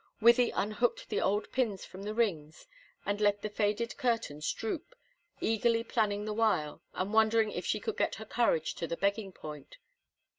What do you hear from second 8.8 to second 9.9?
the begging point.